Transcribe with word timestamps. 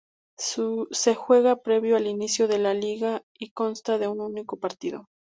Se 0.95 1.13
juega 1.13 1.57
previo 1.61 1.95
al 1.95 2.07
inicio 2.07 2.47
de 2.47 2.57
la 2.57 2.73
liga 2.73 3.21
y 3.37 3.51
consta 3.51 3.99
de 3.99 4.07
un 4.07 4.19
único 4.19 4.57
partido. 4.57 5.05